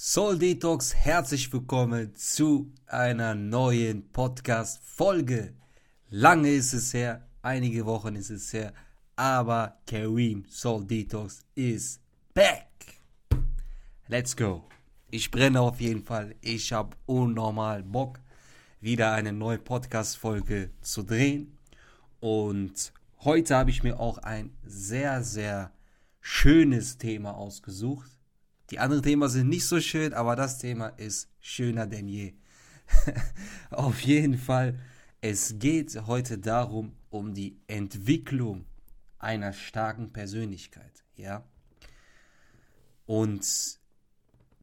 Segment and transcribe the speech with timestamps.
[0.00, 5.54] Soul Detox, herzlich willkommen zu einer neuen Podcast-Folge.
[6.08, 8.72] Lange ist es her, einige Wochen ist es her,
[9.16, 11.98] aber Kareem Soul Detox is
[12.32, 12.68] back.
[14.06, 14.68] Let's go.
[15.10, 16.36] Ich brenne auf jeden Fall.
[16.42, 18.20] Ich habe unnormal Bock,
[18.80, 21.58] wieder eine neue Podcast-Folge zu drehen.
[22.20, 22.92] Und
[23.24, 25.72] heute habe ich mir auch ein sehr, sehr
[26.20, 28.17] schönes Thema ausgesucht
[28.70, 32.34] die anderen Themen sind nicht so schön, aber das Thema ist schöner denn je.
[33.70, 34.78] Auf jeden Fall,
[35.20, 38.66] es geht heute darum, um die Entwicklung
[39.18, 41.44] einer starken Persönlichkeit, ja.
[43.06, 43.46] Und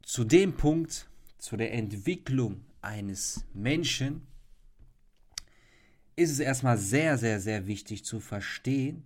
[0.03, 1.09] zu dem Punkt,
[1.39, 4.27] zu der Entwicklung eines Menschen,
[6.15, 9.03] ist es erstmal sehr, sehr, sehr wichtig zu verstehen,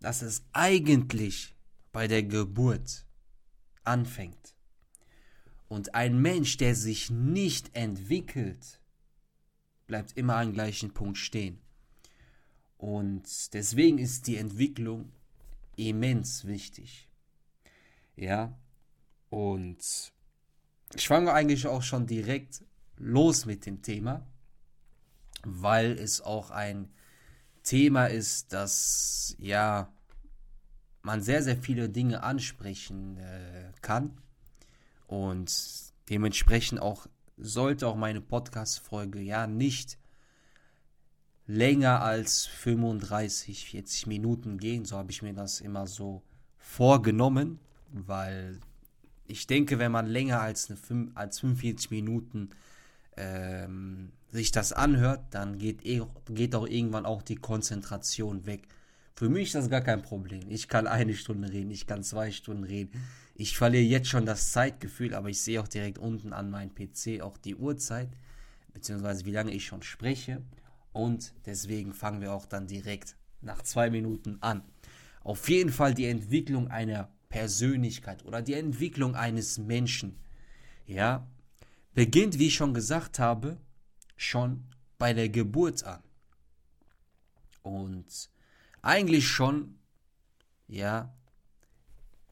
[0.00, 1.54] dass es eigentlich
[1.92, 3.04] bei der Geburt
[3.84, 4.54] anfängt.
[5.68, 8.80] Und ein Mensch, der sich nicht entwickelt,
[9.86, 11.60] bleibt immer am gleichen Punkt stehen.
[12.76, 15.12] Und deswegen ist die Entwicklung
[15.76, 17.08] immens wichtig.
[18.16, 18.58] Ja,
[19.30, 20.12] und
[20.94, 22.64] ich fange eigentlich auch schon direkt
[22.96, 24.26] los mit dem Thema,
[25.44, 26.92] weil es auch ein
[27.62, 29.92] Thema ist, das ja
[31.02, 34.18] man sehr, sehr viele Dinge ansprechen äh, kann.
[35.06, 35.52] Und
[36.08, 39.98] dementsprechend auch sollte auch meine Podcast-Folge ja nicht
[41.46, 44.84] länger als 35, 40 Minuten gehen.
[44.84, 46.22] So habe ich mir das immer so
[46.56, 47.58] vorgenommen,
[47.90, 48.60] weil
[49.26, 52.50] ich denke, wenn man länger als, eine 5, als 45 Minuten
[53.16, 58.68] ähm, sich das anhört, dann geht, eh, geht auch irgendwann auch die Konzentration weg.
[59.14, 60.50] Für mich ist das gar kein Problem.
[60.50, 63.04] Ich kann eine Stunde reden, ich kann zwei Stunden reden.
[63.34, 67.20] Ich verliere jetzt schon das Zeitgefühl, aber ich sehe auch direkt unten an meinem PC
[67.20, 68.08] auch die Uhrzeit,
[68.72, 70.42] beziehungsweise wie lange ich schon spreche.
[70.92, 74.62] Und deswegen fangen wir auch dann direkt nach zwei Minuten an.
[75.24, 80.18] Auf jeden Fall die Entwicklung einer Persönlichkeit oder die Entwicklung eines Menschen,
[80.86, 81.26] ja,
[81.94, 83.58] beginnt, wie ich schon gesagt habe,
[84.16, 84.64] schon
[84.98, 86.02] bei der Geburt an.
[87.62, 88.30] Und
[88.82, 89.78] eigentlich schon,
[90.66, 91.14] ja,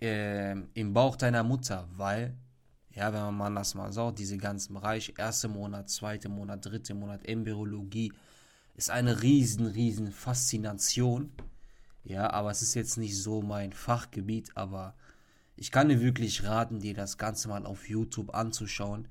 [0.01, 2.37] äh, im Bauch deiner Mutter, weil,
[2.91, 7.25] ja, wenn man das mal sagt, diese ganzen Bereiche, erster Monat, zweiter Monat, dritter Monat,
[7.27, 8.13] Embryologie,
[8.75, 11.33] ist eine riesen, riesen Faszination.
[12.03, 14.95] Ja, aber es ist jetzt nicht so mein Fachgebiet, aber
[15.57, 19.07] ich kann dir wirklich raten, dir das Ganze mal auf YouTube anzuschauen,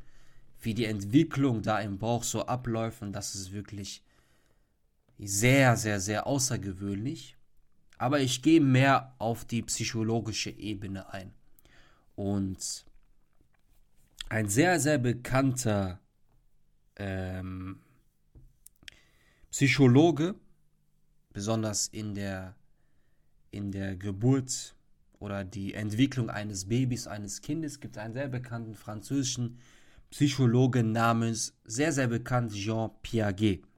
[0.62, 4.04] wie die Entwicklung da im Bauch so abläuft und das ist wirklich
[5.19, 7.35] sehr, sehr, sehr außergewöhnlich.
[7.97, 11.34] Aber ich gehe mehr auf die psychologische Ebene ein.
[12.16, 12.85] Und
[14.29, 16.00] ein sehr, sehr bekannter
[16.96, 17.79] ähm,
[19.52, 20.35] Psychologe,
[21.34, 22.56] besonders in der,
[23.52, 24.75] in der Geburt
[25.19, 29.59] oder die Entwicklung eines Babys, eines Kindes, gibt es einen sehr bekannten französischen
[30.12, 33.69] Psychologen namens, sehr, sehr bekannt, Jean Piaget.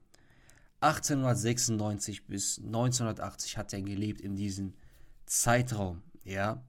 [0.82, 4.74] 1896 bis 1980 hat er gelebt in diesem
[5.26, 6.62] Zeitraum, ja.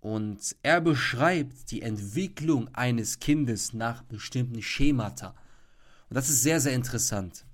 [0.00, 5.34] Und er beschreibt die Entwicklung eines Kindes nach bestimmten Schemata.
[6.08, 7.46] Und das ist sehr, sehr interessant.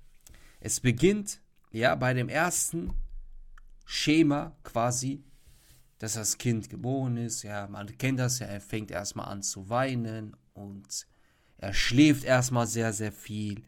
[0.59, 1.41] Es beginnt,
[1.71, 2.93] ja, bei dem ersten
[3.85, 5.25] Schema quasi,
[5.99, 7.43] dass das Kind geboren ist.
[7.43, 11.07] Ja, man kennt das ja, er fängt erstmal an zu weinen und
[11.59, 13.63] er schläft erstmal sehr, sehr viel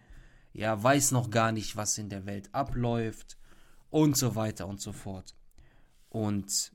[0.52, 3.36] ja, weiß noch gar nicht, was in der Welt abläuft
[3.90, 5.34] und so weiter und so fort.
[6.10, 6.72] Und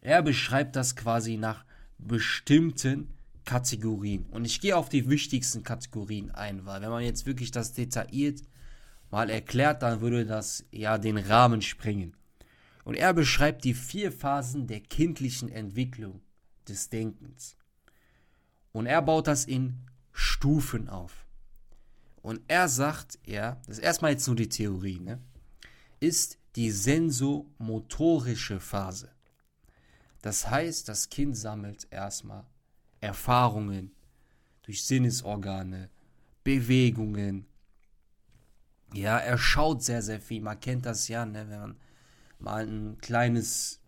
[0.00, 1.64] er beschreibt das quasi nach
[1.98, 3.08] bestimmten
[3.44, 4.26] Kategorien.
[4.30, 8.42] Und ich gehe auf die wichtigsten Kategorien ein, weil wenn man jetzt wirklich das detailliert
[9.10, 12.16] mal erklärt, dann würde das ja den Rahmen sprengen.
[12.84, 16.22] Und er beschreibt die vier Phasen der kindlichen Entwicklung
[16.68, 17.56] des Denkens.
[18.72, 19.74] Und er baut das in
[20.12, 21.19] Stufen auf.
[22.22, 25.20] Und er sagt, ja, das ist erstmal jetzt nur die Theorie, ne,
[26.00, 29.10] ist die sensomotorische Phase.
[30.22, 32.44] Das heißt, das Kind sammelt erstmal
[33.00, 33.92] Erfahrungen
[34.62, 35.88] durch Sinnesorgane,
[36.44, 37.46] Bewegungen.
[38.92, 40.42] Ja, er schaut sehr, sehr viel.
[40.42, 41.76] Man kennt das ja, ne, wenn man
[42.38, 43.80] mal ein kleines,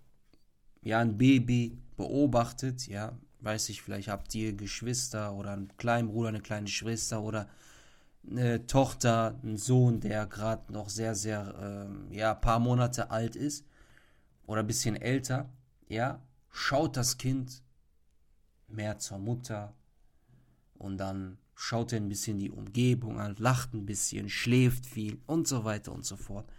[0.82, 6.28] ja, ein Baby beobachtet, ja, weiß ich, vielleicht habt ihr Geschwister oder einen kleinen Bruder,
[6.28, 7.48] eine kleine Schwester oder
[8.28, 13.66] eine Tochter, einen Sohn, der gerade noch sehr, sehr, äh, ja, paar Monate alt ist
[14.46, 15.48] oder ein bisschen älter,
[15.88, 16.20] ja,
[16.50, 17.62] schaut das Kind
[18.68, 19.74] mehr zur Mutter
[20.74, 25.46] und dann schaut er ein bisschen die Umgebung an, lacht ein bisschen, schläft viel und
[25.46, 26.50] so weiter und so fort.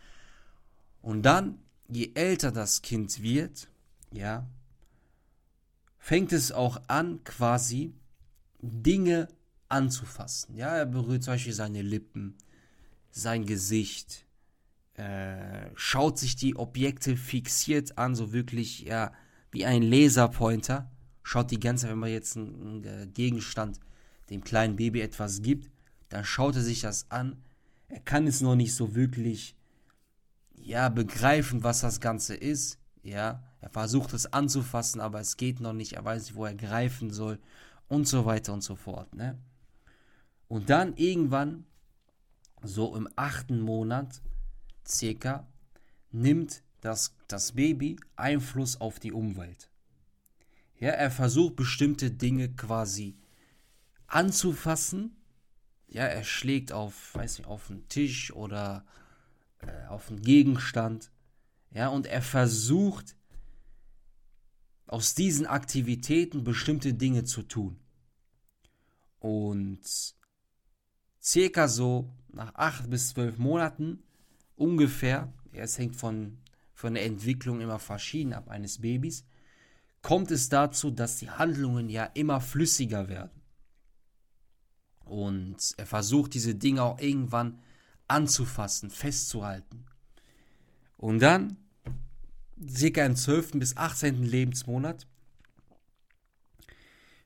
[1.01, 3.68] Und dann, je älter das Kind wird,
[4.12, 4.48] ja,
[5.98, 7.94] fängt es auch an, quasi
[8.62, 9.27] Dinge
[9.73, 10.55] anzufassen.
[10.55, 12.37] Ja, er berührt zum Beispiel seine Lippen,
[13.11, 14.25] sein Gesicht,
[14.93, 19.11] äh, schaut sich die Objekte fixiert an, so wirklich, ja,
[19.51, 20.91] wie ein Laserpointer.
[21.23, 23.79] Schaut die ganze Zeit, wenn man jetzt einen, einen äh, Gegenstand
[24.29, 25.71] dem kleinen Baby etwas gibt,
[26.09, 27.43] dann schaut er sich das an.
[27.87, 29.55] Er kann es noch nicht so wirklich,
[30.55, 32.77] ja, begreifen, was das Ganze ist.
[33.01, 35.93] Ja, er versucht es anzufassen, aber es geht noch nicht.
[35.93, 37.39] Er weiß nicht, wo er greifen soll
[37.87, 39.13] und so weiter und so fort.
[39.15, 39.37] Ne?
[40.53, 41.65] Und dann irgendwann,
[42.61, 44.21] so im achten Monat
[44.88, 45.47] circa,
[46.11, 49.71] nimmt das, das Baby Einfluss auf die Umwelt.
[50.79, 53.17] Ja, er versucht bestimmte Dinge quasi
[54.05, 55.15] anzufassen.
[55.88, 58.85] Ja, er schlägt auf, weiß nicht, auf einen Tisch oder
[59.57, 61.09] äh, auf einen Gegenstand.
[61.71, 63.15] Ja, und er versucht
[64.85, 67.79] aus diesen Aktivitäten bestimmte Dinge zu tun.
[69.19, 69.81] Und
[71.23, 74.03] circa so nach acht bis zwölf Monaten
[74.55, 76.37] ungefähr, es hängt von,
[76.73, 79.23] von der Entwicklung immer verschieden ab eines Babys,
[80.01, 83.41] kommt es dazu, dass die Handlungen ja immer flüssiger werden.
[85.05, 87.59] Und er versucht diese Dinge auch irgendwann
[88.07, 89.85] anzufassen, festzuhalten.
[90.97, 91.57] Und dann,
[92.67, 93.51] circa im 12.
[93.53, 94.23] bis 18.
[94.23, 95.07] Lebensmonat,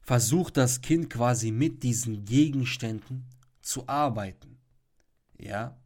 [0.02, 3.26] versucht das Kind quasi mit diesen Gegenständen
[3.68, 4.58] zu arbeiten.
[5.38, 5.78] Ja,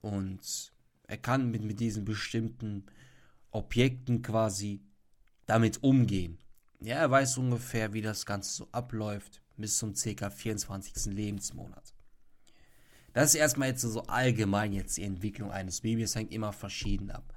[0.00, 0.72] und
[1.06, 2.86] er kann mit, mit diesen bestimmten
[3.50, 4.82] Objekten quasi
[5.46, 6.38] damit umgehen.
[6.80, 10.30] Ja, er weiß ungefähr, wie das Ganze so abläuft bis zum ca.
[10.30, 11.12] 24.
[11.12, 11.94] Lebensmonat.
[13.12, 17.34] Das ist erstmal jetzt so allgemein jetzt die Entwicklung eines Babys, hängt immer verschieden ab.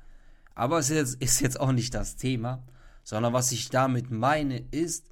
[0.56, 2.66] Aber es ist, ist jetzt auch nicht das Thema,
[3.04, 5.10] sondern was ich damit meine ist,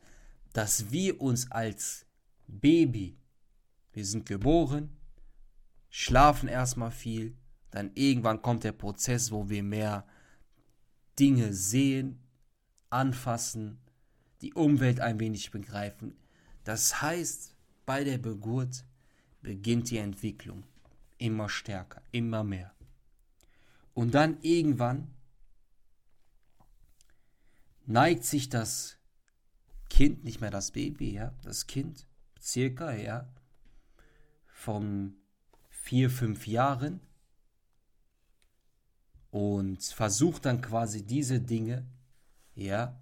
[0.53, 2.05] dass wir uns als
[2.47, 3.17] Baby,
[3.93, 4.89] wir sind geboren,
[5.89, 7.35] schlafen erstmal viel,
[7.71, 10.05] dann irgendwann kommt der Prozess, wo wir mehr
[11.19, 12.19] Dinge sehen,
[12.89, 13.79] anfassen,
[14.41, 16.15] die Umwelt ein wenig begreifen.
[16.63, 17.55] Das heißt,
[17.85, 18.85] bei der Geburt
[19.41, 20.63] beginnt die Entwicklung
[21.17, 22.73] immer stärker, immer mehr.
[23.93, 25.13] Und dann irgendwann
[27.85, 28.97] neigt sich das
[29.89, 32.07] Kind, nicht mehr das Baby, ja, das Kind,
[32.39, 33.27] circa, ja,
[34.61, 35.15] von
[35.71, 36.99] vier, fünf Jahren
[39.31, 41.83] und versucht dann quasi diese Dinge,
[42.53, 43.01] ja,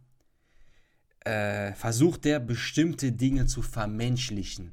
[1.26, 4.72] äh, versucht er bestimmte Dinge zu vermenschlichen.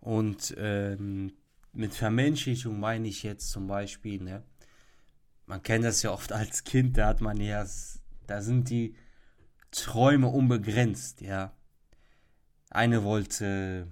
[0.00, 1.34] Und ähm,
[1.72, 4.42] mit Vermenschlichung meine ich jetzt zum Beispiel, ne,
[5.44, 7.66] man kennt das ja oft als Kind, da hat man ja,
[8.26, 8.96] da sind die
[9.70, 11.52] Träume unbegrenzt, ja.
[12.70, 13.86] Eine wollte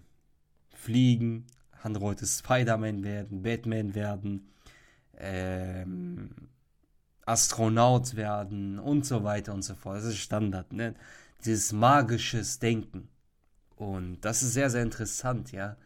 [0.71, 1.47] fliegen,
[1.83, 4.49] andere wollte Spider-Man werden, Batman werden,
[5.17, 6.31] ähm,
[7.27, 9.99] Astronaut werden und so weiter und so fort.
[9.99, 10.95] Das ist Standard, ne?
[11.45, 13.09] Dieses magisches Denken.
[13.77, 15.77] Und das ist sehr, sehr interessant, ja.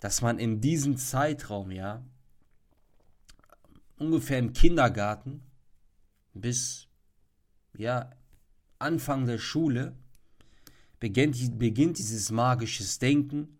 [0.00, 2.02] Dass man in diesem Zeitraum, ja,
[3.98, 5.42] ungefähr im Kindergarten
[6.34, 6.88] bis,
[7.76, 8.10] ja,
[8.78, 9.94] Anfang der Schule
[11.00, 13.58] beginnt, beginnt dieses magisches Denken,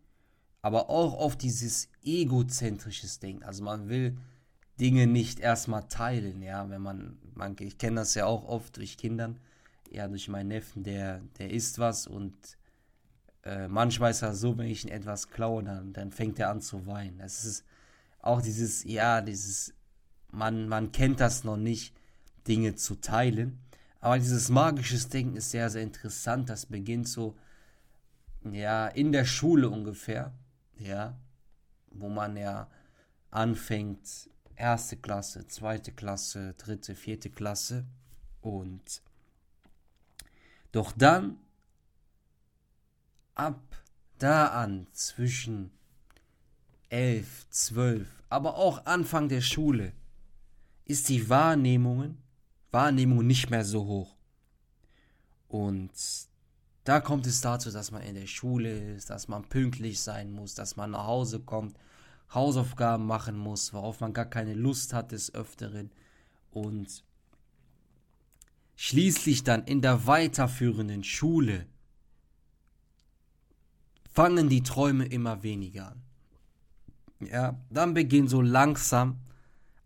[0.63, 3.43] aber auch auf dieses egozentrisches Denken.
[3.43, 4.17] Also man will
[4.81, 8.97] Dinge nicht erstmal teilen, ja, wenn man, man ich kenne das ja auch oft durch
[8.97, 9.39] Kindern,
[9.91, 12.35] ja, durch meinen Neffen, der, der isst was und
[13.45, 16.61] äh, manchmal ist er so, wenn ich ihn etwas klaue, dann, dann fängt er an
[16.61, 17.21] zu weinen.
[17.21, 17.65] Es ist
[18.21, 19.75] auch dieses, ja, dieses,
[20.33, 21.95] man, man kennt das noch nicht,
[22.49, 23.59] Dinge zu teilen,
[24.05, 27.39] aber dieses magisches Denken ist sehr, sehr interessant, das beginnt so,
[28.53, 30.31] ja, in der Schule ungefähr,
[30.79, 31.17] ja,
[31.91, 32.69] wo man ja
[33.31, 37.87] anfängt, erste Klasse, zweite Klasse, dritte, vierte Klasse.
[38.43, 39.01] Und
[40.71, 41.39] doch dann,
[43.35, 43.63] ab
[44.19, 45.71] da an, zwischen
[46.91, 49.95] elf, zwölf, aber auch Anfang der Schule,
[50.85, 52.19] ist die Wahrnehmung,
[52.75, 54.15] Wahrnehmung nicht mehr so hoch.
[55.49, 55.91] Und
[56.85, 60.55] da kommt es dazu, dass man in der Schule ist, dass man pünktlich sein muss,
[60.55, 61.79] dass man nach Hause kommt,
[62.35, 65.91] Hausaufgaben machen muss, worauf man gar keine Lust hat des Öfteren.
[66.51, 67.05] Und
[68.77, 71.67] schließlich dann in der weiterführenden Schule
[74.11, 76.03] fangen die Träume immer weniger an.
[77.21, 79.21] Ja, dann beginnt so langsam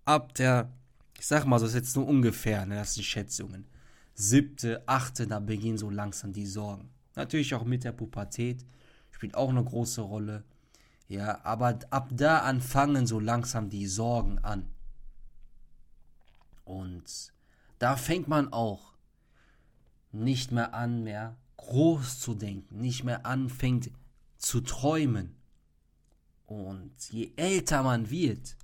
[0.05, 0.73] ab der,
[1.19, 3.67] ich sag mal, so ist jetzt nur ungefähr, ne, das sind Schätzungen,
[4.15, 6.91] siebte, achte, da beginnen so langsam die Sorgen.
[7.17, 8.65] Natürlich auch mit der Pubertät,
[9.11, 10.45] spielt auch eine große Rolle.
[11.09, 14.69] Ja, aber ab da an fangen so langsam die Sorgen an.
[16.65, 17.33] Und
[17.79, 18.93] da fängt man auch
[20.13, 23.91] nicht mehr an, mehr groß zu denken, nicht mehr anfängt
[24.37, 25.35] zu träumen.
[26.47, 28.57] Und je älter man wird,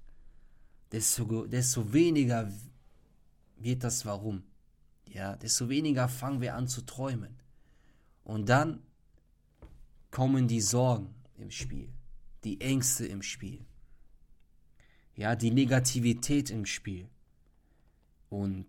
[0.93, 2.51] desto, desto weniger
[3.57, 4.43] wird das Warum.
[5.09, 7.37] Ja, desto weniger fangen wir an zu träumen.
[8.25, 8.83] Und dann
[10.11, 11.93] kommen die Sorgen im Spiel,
[12.45, 13.65] die Ängste im Spiel,
[15.17, 17.09] ja, die Negativität im Spiel.
[18.29, 18.67] Und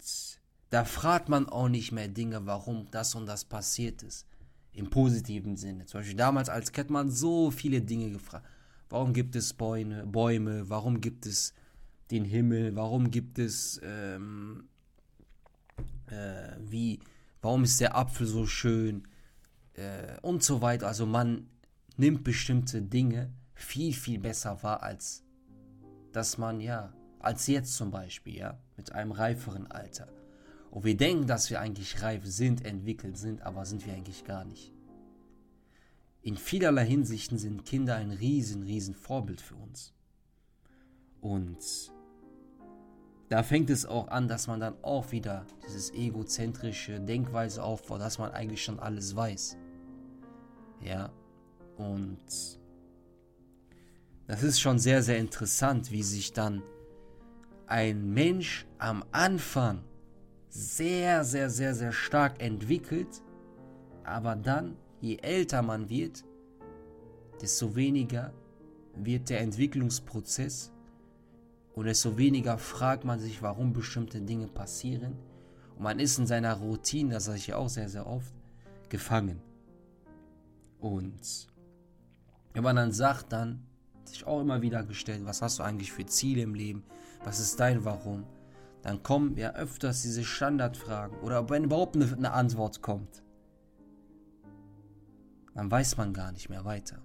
[0.70, 4.28] da fragt man auch nicht mehr Dinge, warum das und das passiert ist.
[4.74, 5.86] Im positiven Sinne.
[5.86, 8.46] Zum Beispiel damals als Kind man so viele Dinge gefragt.
[8.90, 10.70] Warum gibt es Bäume, Bäume?
[10.70, 11.54] Warum gibt es
[12.12, 12.76] den Himmel?
[12.76, 14.68] Warum gibt es ähm,
[16.08, 17.00] äh, wie?
[17.42, 19.08] Warum ist der Apfel so schön?
[19.74, 20.88] Äh, und so weiter.
[20.88, 21.48] Also man
[21.98, 25.24] nimmt bestimmte Dinge viel viel besser wahr als
[26.12, 30.08] dass man ja als jetzt zum Beispiel ja mit einem reiferen Alter.
[30.70, 34.46] Und wir denken, dass wir eigentlich reif sind, entwickelt sind, aber sind wir eigentlich gar
[34.46, 34.74] nicht.
[36.22, 39.94] In vielerlei Hinsichten sind Kinder ein riesen, riesen Vorbild für uns.
[41.22, 41.92] Und
[43.30, 48.20] da fängt es auch an, dass man dann auch wieder dieses egozentrische Denkweise aufbaut, dass
[48.20, 49.58] man eigentlich schon alles weiß.
[50.82, 51.12] Ja,
[51.78, 52.20] und
[54.28, 56.62] das ist schon sehr, sehr interessant, wie sich dann
[57.68, 59.84] ein Mensch am Anfang
[60.50, 63.22] sehr, sehr, sehr, sehr stark entwickelt,
[64.04, 66.24] aber dann, je älter man wird,
[67.42, 68.34] desto weniger
[68.96, 70.72] wird der Entwicklungsprozess
[71.76, 75.18] und desto weniger fragt man sich, warum bestimmte Dinge passieren.
[75.76, 78.34] Und man ist in seiner Routine, das sage ich ja auch sehr, sehr oft,
[78.88, 79.42] gefangen.
[80.80, 81.48] Und
[82.54, 83.66] wenn man dann sagt, dann
[84.06, 86.84] sich auch immer wieder gestellt, was hast du eigentlich für Ziele im Leben?
[87.26, 88.24] Was ist dein Warum?
[88.82, 93.24] Dann kommen ja öfters diese Standardfragen oder wenn überhaupt eine, eine Antwort kommt,
[95.54, 97.02] dann weiß man gar nicht mehr weiter.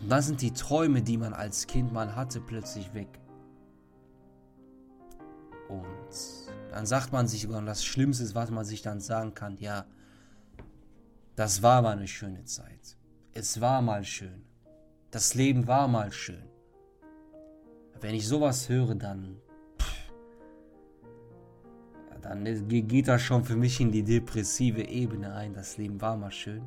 [0.00, 3.20] Und dann sind die Träume, die man als Kind mal hatte, plötzlich weg.
[5.68, 5.84] Und
[6.70, 9.86] dann sagt man sich, und das Schlimmste ist, was man sich dann sagen kann, ja,
[11.36, 12.96] das war mal eine schöne Zeit.
[13.32, 14.44] Es war mal schön.
[15.10, 16.44] Das Leben war mal schön.
[18.00, 19.36] Wenn ich sowas höre, dann.
[19.80, 20.12] Pff,
[22.22, 25.54] dann geht das schon für mich in die depressive Ebene ein.
[25.54, 26.62] Das Leben war mal schön.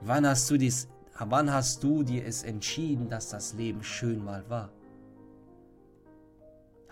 [0.00, 4.48] Wann hast du dies, wann hast du dir es entschieden, dass das Leben schön mal
[4.50, 4.70] war?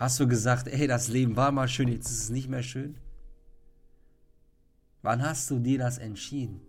[0.03, 2.97] Hast du gesagt, ey, das Leben war mal schön, jetzt ist es nicht mehr schön?
[5.01, 6.61] Wann hast du dir das entschieden?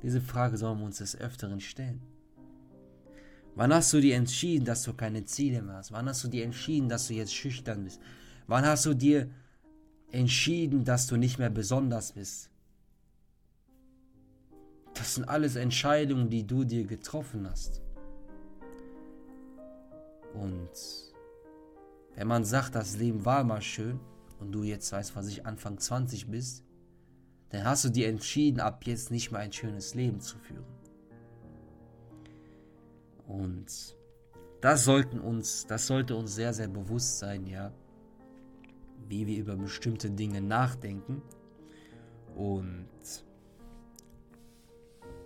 [0.00, 2.00] Diese Frage sollen wir uns des Öfteren stellen.
[3.56, 5.90] Wann hast du dir entschieden, dass du keine Ziele mehr hast?
[5.90, 8.00] Wann hast du dir entschieden, dass du jetzt schüchtern bist?
[8.46, 9.28] Wann hast du dir
[10.12, 12.48] entschieden, dass du nicht mehr besonders bist?
[14.94, 17.82] Das sind alles Entscheidungen, die du dir getroffen hast.
[20.32, 21.15] Und
[22.16, 24.00] wenn man sagt, das Leben war mal schön
[24.40, 26.64] und du jetzt weißt, was ich Anfang 20 bist,
[27.50, 30.64] dann hast du dir entschieden, ab jetzt nicht mehr ein schönes Leben zu führen.
[33.26, 33.96] Und
[34.60, 37.72] das sollten uns, das sollte uns sehr, sehr bewusst sein, ja,
[39.08, 41.22] wie wir über bestimmte Dinge nachdenken.
[42.34, 42.88] Und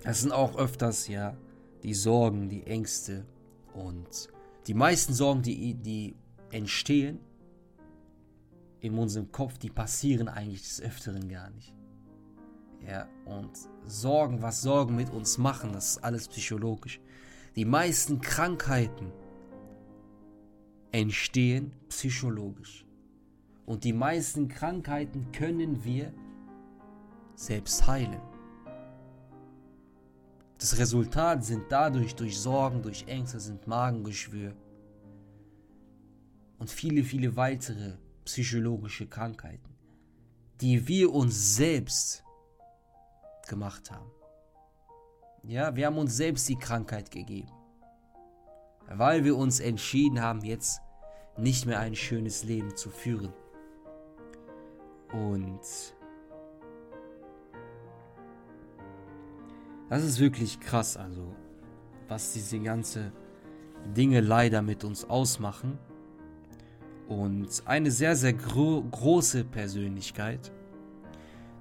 [0.03, 1.37] es sind auch öfters, ja,
[1.83, 3.25] die Sorgen, die Ängste
[3.75, 4.29] und
[4.67, 6.17] die meisten Sorgen, die, die
[6.51, 7.21] entstehen
[8.81, 11.75] in unserem Kopf, die passieren eigentlich des Öfteren gar nicht.
[12.87, 13.51] Ja, und
[13.87, 17.01] Sorgen, was Sorgen mit uns machen, das ist alles psychologisch.
[17.57, 19.13] Die meisten Krankheiten
[20.93, 22.87] entstehen psychologisch.
[23.67, 26.13] Und die meisten Krankheiten können wir
[27.35, 28.21] selbst heilen.
[30.59, 34.55] Das Resultat sind dadurch durch Sorgen, durch Ängste, sind Magengeschwür
[36.61, 39.75] und viele, viele weitere psychologische Krankheiten,
[40.61, 42.23] die wir uns selbst
[43.49, 44.11] gemacht haben.
[45.43, 47.51] Ja, wir haben uns selbst die Krankheit gegeben,
[48.89, 50.81] weil wir uns entschieden haben, jetzt
[51.39, 53.33] nicht mehr ein schönes Leben zu führen.
[55.13, 55.61] Und
[59.89, 61.35] das ist wirklich krass, also
[62.07, 63.13] was diese ganze
[63.97, 65.79] Dinge leider mit uns ausmachen.
[67.11, 70.53] Und eine sehr, sehr gro große Persönlichkeit,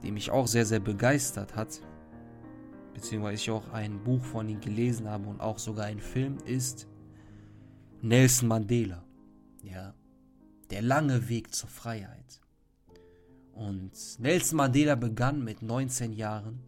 [0.03, 1.81] die mich auch sehr, sehr begeistert hat,
[2.93, 6.87] beziehungsweise ich auch ein Buch von ihm gelesen habe und auch sogar ein Film, ist
[8.03, 9.03] Nelson Mandela.
[9.63, 9.95] Ja,
[10.69, 12.39] der lange Weg zur Freiheit.
[13.51, 16.59] Und Nelson Mandela begann mit 19 Jahren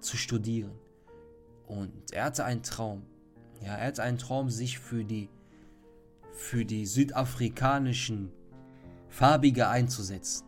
[0.00, 0.76] zu studieren.
[1.68, 3.02] Und er hatte einen Traum.
[3.60, 5.28] Ja, er hatte einen Traum, sich für die,
[6.36, 8.30] für die südafrikanischen
[9.08, 10.46] Farbige einzusetzen.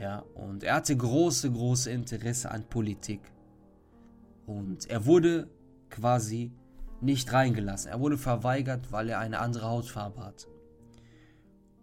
[0.00, 3.20] Ja, und er hatte große, große Interesse an Politik.
[4.46, 5.48] Und er wurde
[5.90, 6.52] quasi
[7.02, 7.90] nicht reingelassen.
[7.90, 10.48] Er wurde verweigert, weil er eine andere Hautfarbe hat.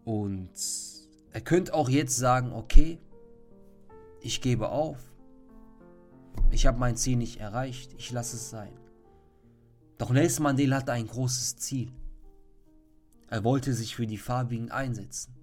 [0.03, 0.49] Und
[1.31, 2.99] er könnte auch jetzt sagen, okay,
[4.21, 4.97] ich gebe auf.
[6.49, 8.73] Ich habe mein Ziel nicht erreicht, ich lasse es sein.
[9.99, 11.91] Doch Nelson Mandela hatte ein großes Ziel.
[13.29, 15.35] Er wollte sich für die Farbigen einsetzen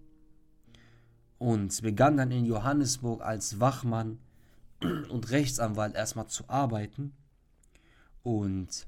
[1.38, 4.18] und begann dann in Johannesburg als Wachmann
[4.80, 7.12] und Rechtsanwalt erstmal zu arbeiten.
[8.22, 8.86] Und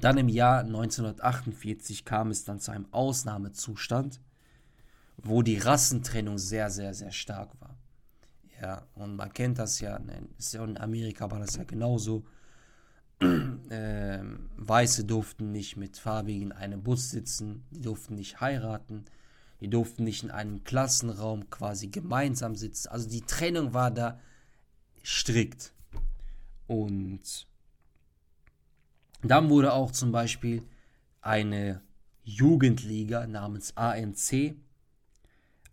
[0.00, 4.20] dann im Jahr 1948 kam es dann zu einem Ausnahmezustand,
[5.18, 7.76] wo die Rassentrennung sehr, sehr, sehr stark war.
[8.62, 12.24] Ja, und man kennt das ja, ne, in Amerika war das ja genauso.
[13.72, 19.04] Ähm, Weiße durften nicht mit Farbigen in einem Bus sitzen, die durften nicht heiraten,
[19.60, 22.88] die durften nicht in einem Klassenraum quasi gemeinsam sitzen.
[22.88, 24.18] Also die Trennung war da
[25.04, 25.72] strikt.
[26.66, 27.46] Und
[29.22, 30.64] dann wurde auch zum Beispiel
[31.20, 31.80] eine
[32.24, 34.56] Jugendliga namens ANC,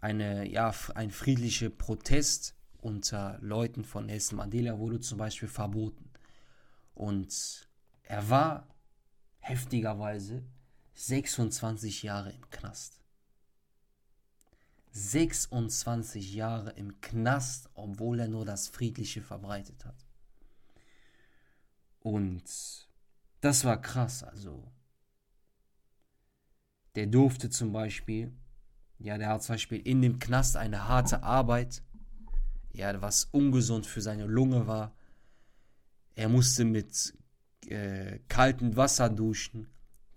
[0.01, 6.06] eine, ja, ein friedlicher Protest unter Leuten von Nelson Mandela wurde zum Beispiel verboten.
[6.97, 7.69] Und
[8.01, 8.75] er war
[9.37, 10.43] heftigerweise
[10.95, 12.99] 26 Jahre im Knast.
[14.93, 20.07] 26 Jahre im Knast, obwohl er nur das Friedliche verbreitet hat.
[21.99, 22.89] Und
[23.41, 24.71] das war krass, also.
[26.95, 28.35] Der durfte zum Beispiel,
[28.97, 31.83] ja, der hat zum Beispiel in dem Knast eine harte Arbeit,
[32.73, 34.95] ja, was ungesund für seine Lunge war.
[36.17, 37.13] Er musste mit
[37.67, 39.67] äh, kaltem Wasser duschen,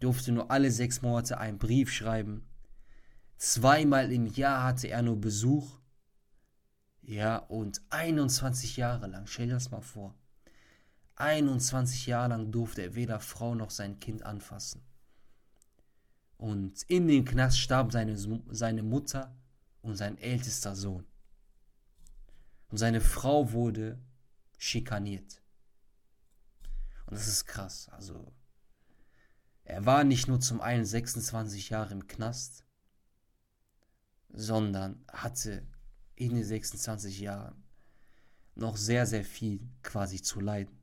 [0.00, 2.50] durfte nur alle sechs Monate einen Brief schreiben
[3.40, 5.78] Zweimal im Jahr hatte er nur Besuch.
[7.00, 10.14] Ja, und 21 Jahre lang, stell dir das mal vor.
[11.16, 14.82] 21 Jahre lang durfte er weder Frau noch sein Kind anfassen.
[16.36, 18.18] Und in dem Knast starb seine,
[18.50, 19.34] seine Mutter
[19.80, 21.06] und sein ältester Sohn.
[22.68, 23.98] Und seine Frau wurde
[24.58, 25.39] schikaniert.
[27.10, 27.88] Und das ist krass.
[27.90, 28.32] Also,
[29.64, 32.64] er war nicht nur zum einen 26 Jahre im Knast,
[34.28, 35.66] sondern hatte
[36.14, 37.64] in den 26 Jahren
[38.54, 40.78] noch sehr, sehr viel quasi zu leiden.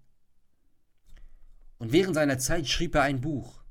[1.78, 3.64] Und während seiner Zeit schrieb er ein Buch.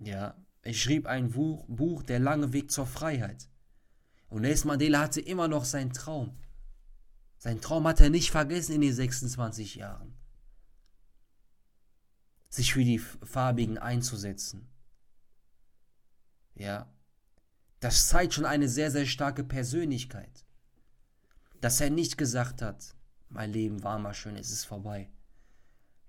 [0.00, 3.48] Ja, er schrieb ein Buch, Buch Der lange Weg zur Freiheit.
[4.28, 6.36] Und Nelson Mandela hatte immer noch seinen Traum.
[7.38, 10.13] Sein Traum hat er nicht vergessen in den 26 Jahren.
[12.54, 14.68] Sich für die Farbigen einzusetzen.
[16.54, 16.88] Ja,
[17.80, 20.44] das zeigt schon eine sehr, sehr starke Persönlichkeit.
[21.60, 22.94] Dass er nicht gesagt hat,
[23.28, 25.10] mein Leben war mal schön, es ist vorbei.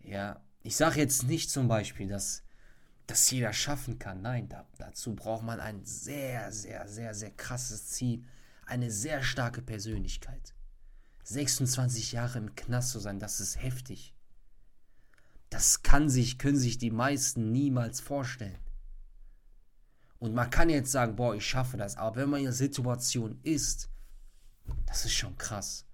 [0.01, 2.43] Ja, ich sage jetzt nicht zum Beispiel, dass
[3.07, 4.21] das jeder schaffen kann.
[4.21, 8.23] Nein, da, dazu braucht man ein sehr, sehr, sehr, sehr krasses Ziel,
[8.67, 10.53] eine sehr starke Persönlichkeit.
[11.23, 14.14] 26 Jahre im Knast zu sein, das ist heftig.
[15.49, 18.57] Das kann sich, können sich die meisten niemals vorstellen.
[20.19, 21.97] Und man kann jetzt sagen, boah, ich schaffe das.
[21.97, 23.89] Aber wenn man in der Situation ist,
[24.85, 25.85] das ist schon krass.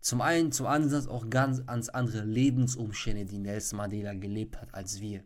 [0.00, 5.00] Zum einen, zum anderen auch ganz, ganz andere Lebensumstände, die Nelson Mandela gelebt hat, als
[5.00, 5.24] wir.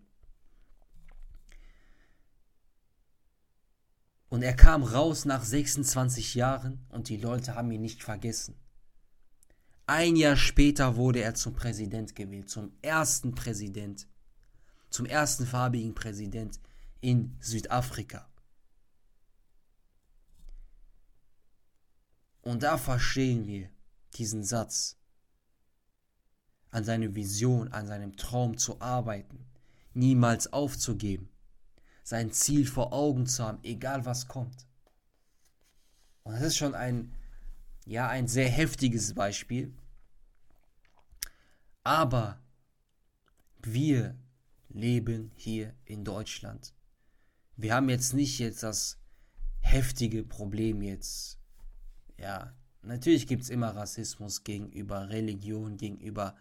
[4.28, 8.54] Und er kam raus nach 26 Jahren und die Leute haben ihn nicht vergessen.
[9.88, 14.06] Ein Jahr später wurde er zum Präsident gewählt, zum ersten Präsident,
[14.90, 16.60] zum ersten farbigen Präsident
[17.00, 18.28] in Südafrika.
[22.42, 23.70] Und da verstehen wir
[24.12, 24.98] diesen Satz.
[26.70, 29.46] An seine Vision, an seinem Traum zu arbeiten,
[29.94, 31.30] niemals aufzugeben,
[32.02, 34.66] sein Ziel vor Augen zu haben, egal was kommt.
[36.24, 37.14] Und das ist schon ein
[37.88, 39.72] Ja, ein sehr heftiges Beispiel.
[41.84, 42.38] Aber
[43.60, 44.14] wir
[44.68, 46.74] leben hier in Deutschland.
[47.56, 48.98] Wir haben jetzt nicht jetzt das
[49.60, 51.38] heftige Problem jetzt.
[52.18, 56.36] Ja, natürlich gibt es immer Rassismus gegenüber Religion, gegenüber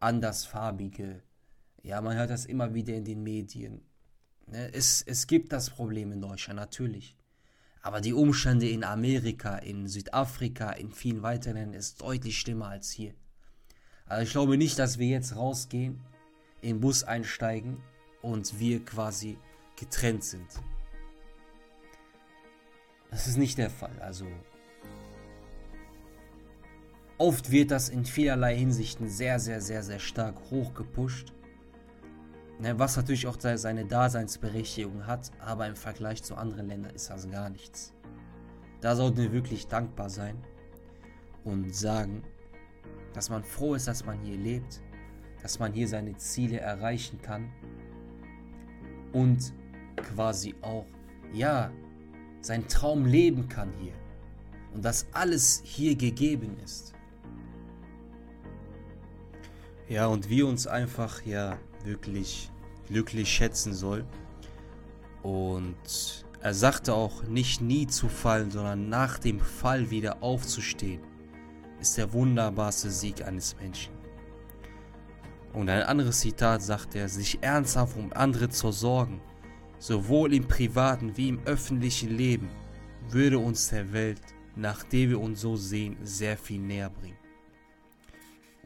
[0.00, 1.22] Andersfarbige.
[1.82, 3.80] Ja, man hört das immer wieder in den Medien.
[4.48, 7.16] Ne, es, es gibt das Problem in Deutschland, natürlich.
[7.84, 12.90] Aber die Umstände in Amerika, in Südafrika, in vielen weiteren Ländern ist deutlich schlimmer als
[12.90, 13.12] hier.
[14.06, 16.00] Also ich glaube nicht, dass wir jetzt rausgehen,
[16.62, 17.76] in den Bus einsteigen
[18.22, 19.36] und wir quasi
[19.76, 20.46] getrennt sind.
[23.10, 23.98] Das ist nicht der Fall.
[24.00, 24.26] Also
[27.18, 31.34] oft wird das in vielerlei Hinsichten sehr, sehr, sehr, sehr stark hochgepusht.
[32.60, 37.28] Ne, was natürlich auch seine Daseinsberechtigung hat, aber im Vergleich zu anderen Ländern ist das
[37.28, 37.92] gar nichts.
[38.80, 40.36] Da sollten wir wirklich dankbar sein
[41.42, 42.22] und sagen,
[43.12, 44.82] dass man froh ist, dass man hier lebt,
[45.42, 47.50] dass man hier seine Ziele erreichen kann
[49.12, 49.52] und
[49.96, 50.86] quasi auch,
[51.32, 51.72] ja,
[52.40, 53.94] seinen Traum leben kann hier.
[54.74, 56.92] Und dass alles hier gegeben ist.
[59.88, 62.50] Ja, und wir uns einfach, ja, wirklich
[62.86, 64.04] glücklich schätzen soll.
[65.22, 71.00] Und er sagte auch, nicht nie zu fallen, sondern nach dem Fall wieder aufzustehen,
[71.80, 73.92] ist der wunderbarste Sieg eines Menschen.
[75.54, 79.20] Und ein anderes Zitat sagt er, sich ernsthaft um andere zu sorgen,
[79.78, 82.48] sowohl im privaten wie im öffentlichen Leben,
[83.08, 84.20] würde uns der Welt,
[84.56, 87.18] nach der wir uns so sehen, sehr viel näher bringen.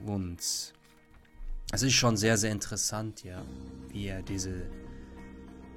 [0.07, 0.73] Und
[1.73, 3.45] es ist schon sehr, sehr interessant, ja,
[3.91, 4.67] wie er diese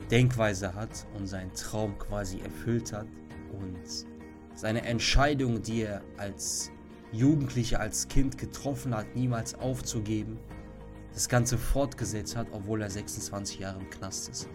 [0.10, 3.08] Denkweise hat und seinen Traum quasi erfüllt hat
[3.52, 4.06] und
[4.56, 6.72] seine Entscheidung, die er als
[7.12, 10.40] Jugendlicher, als Kind getroffen hat, niemals aufzugeben,
[11.14, 14.48] das Ganze fortgesetzt hat, obwohl er 26 Jahre im Knast ist.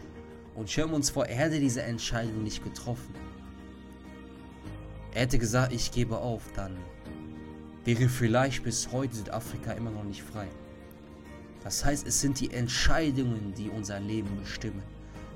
[0.54, 3.14] Und stellen wir uns vor, er hätte diese Entscheidung nicht getroffen.
[5.12, 6.76] Er hätte gesagt, ich gebe auf, dann
[7.84, 10.48] wäre vielleicht bis heute Südafrika immer noch nicht frei.
[11.66, 14.84] Das heißt, es sind die Entscheidungen, die unser Leben bestimmen,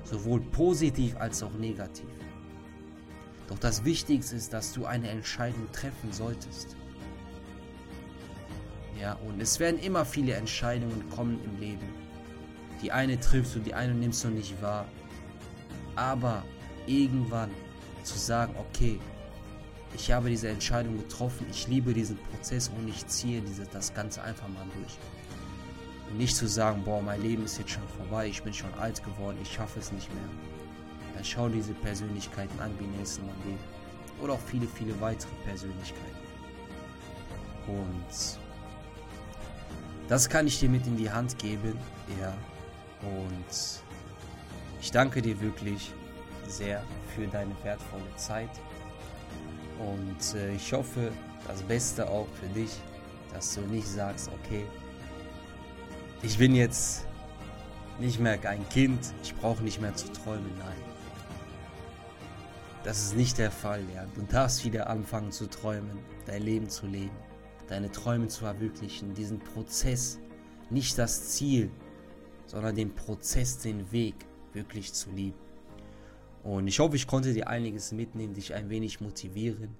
[0.05, 2.07] sowohl positiv als auch negativ.
[3.49, 6.77] Doch das Wichtigste ist, dass du eine Entscheidung treffen solltest.
[8.97, 11.89] Ja, und es werden immer viele Entscheidungen kommen im Leben.
[12.81, 14.85] Die eine triffst du, die eine nimmst du nicht wahr.
[15.97, 16.45] Aber
[16.87, 17.51] irgendwann
[18.03, 19.01] zu sagen, okay,
[19.93, 24.23] ich habe diese Entscheidung getroffen, ich liebe diesen Prozess und ich ziehe diese, das Ganze
[24.23, 24.97] einfach mal durch.
[26.11, 29.01] Und nicht zu sagen, boah, mein Leben ist jetzt schon vorbei, ich bin schon alt
[29.01, 30.23] geworden, ich schaffe es nicht mehr.
[31.15, 33.57] Dann schau diese Persönlichkeiten an wie Nelson Mandela.
[34.21, 36.01] Oder auch viele, viele weitere Persönlichkeiten.
[37.65, 38.39] Und
[40.09, 41.77] das kann ich dir mit in die Hand geben,
[42.19, 42.33] ja.
[43.01, 43.81] Und
[44.81, 45.93] ich danke dir wirklich
[46.47, 46.83] sehr
[47.15, 48.49] für deine wertvolle Zeit.
[49.79, 51.13] Und äh, ich hoffe,
[51.47, 52.71] das Beste auch für dich,
[53.33, 54.65] dass du nicht sagst, okay,
[56.23, 57.05] ich bin jetzt
[57.99, 60.77] nicht mehr ein Kind, ich brauche nicht mehr zu träumen, nein.
[62.83, 64.05] Das ist nicht der Fall, ja.
[64.15, 67.15] Du darfst wieder anfangen zu träumen, dein Leben zu leben,
[67.67, 70.19] deine Träume zu verwirklichen, diesen Prozess,
[70.69, 71.69] nicht das Ziel,
[72.47, 74.15] sondern den Prozess, den Weg
[74.53, 75.37] wirklich zu lieben.
[76.43, 79.75] Und ich hoffe, ich konnte dir einiges mitnehmen, dich ein wenig motivieren.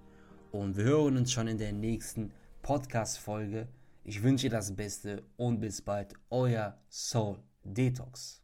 [0.52, 3.68] Und wir hören uns schon in der nächsten Podcast-Folge.
[4.04, 8.41] Ich wünsche das Beste und bis bald, euer Soul Detox.